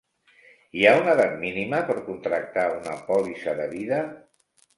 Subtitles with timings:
[0.77, 4.03] Hi ha una edat mínima per contractar una pòlissa de vida?